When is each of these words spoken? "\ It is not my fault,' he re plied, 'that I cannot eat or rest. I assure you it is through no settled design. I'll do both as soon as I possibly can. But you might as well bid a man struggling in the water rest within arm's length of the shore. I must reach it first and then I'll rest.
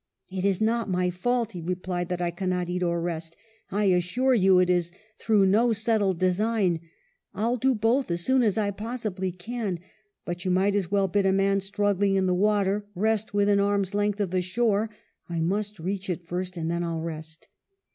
"\ 0.25 0.31
It 0.31 0.43
is 0.43 0.59
not 0.59 0.89
my 0.89 1.11
fault,' 1.11 1.51
he 1.51 1.61
re 1.61 1.75
plied, 1.75 2.09
'that 2.09 2.21
I 2.23 2.31
cannot 2.31 2.71
eat 2.71 2.81
or 2.81 2.99
rest. 2.99 3.35
I 3.69 3.83
assure 3.83 4.33
you 4.33 4.57
it 4.57 4.67
is 4.67 4.91
through 5.19 5.45
no 5.45 5.73
settled 5.73 6.17
design. 6.17 6.79
I'll 7.35 7.55
do 7.55 7.75
both 7.75 8.09
as 8.09 8.25
soon 8.25 8.41
as 8.41 8.57
I 8.57 8.71
possibly 8.71 9.31
can. 9.31 9.79
But 10.25 10.43
you 10.43 10.49
might 10.49 10.73
as 10.73 10.89
well 10.89 11.07
bid 11.07 11.27
a 11.27 11.31
man 11.31 11.59
struggling 11.59 12.15
in 12.15 12.25
the 12.25 12.33
water 12.33 12.87
rest 12.95 13.35
within 13.35 13.59
arm's 13.59 13.93
length 13.93 14.19
of 14.19 14.31
the 14.31 14.41
shore. 14.41 14.89
I 15.29 15.39
must 15.39 15.77
reach 15.77 16.09
it 16.09 16.23
first 16.23 16.57
and 16.57 16.71
then 16.71 16.83
I'll 16.83 17.01
rest. 17.01 17.47